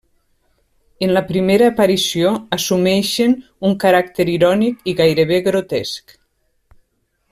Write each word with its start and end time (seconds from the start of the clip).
En 1.07 1.11
la 1.17 1.21
primera 1.31 1.67
aparició 1.73 2.31
assumeixen 2.57 3.37
un 3.69 3.79
caràcter 3.87 4.29
irònic 4.39 4.93
i 4.93 4.97
gairebé 5.05 5.43
grotesc. 5.53 6.21